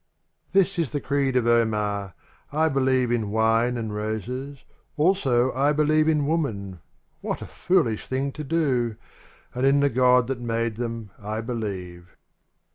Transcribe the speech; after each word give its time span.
s 0.51 0.73
HIS 0.73 0.79
is 0.79 0.91
the 0.93 0.99
creed 0.99 1.35
of 1.35 1.45
Omar: 1.45 2.15
I 2.51 2.69
believe 2.69 3.11
In 3.11 3.29
Wine 3.29 3.77
and 3.77 3.93
Roses, 3.93 4.63
also 4.97 5.53
I 5.53 5.73
believe 5.73 6.07
In 6.07 6.25
Woman— 6.25 6.79
(what 7.21 7.43
a 7.43 7.45
foolish 7.45 8.07
thing 8.07 8.31
to 8.31 8.43
do!) 8.43 8.95
And 9.53 9.63
in 9.63 9.79
the 9.79 9.91
God 9.91 10.25
that 10.25 10.41
made 10.41 10.77
them 10.77 11.11
I 11.21 11.39
believe. 11.41 12.17